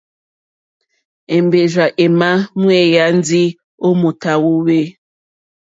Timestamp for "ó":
3.85-3.87